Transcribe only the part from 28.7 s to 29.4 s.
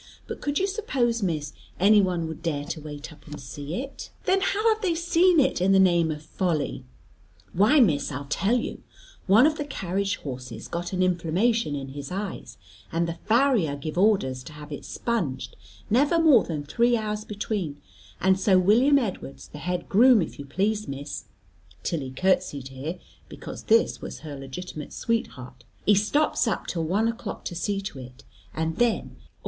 then Job Leyson goes instead.